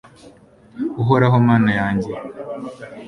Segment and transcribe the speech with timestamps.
[1.01, 2.11] uhoraho mana yanjye